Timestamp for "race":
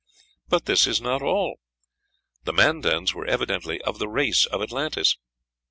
4.09-4.47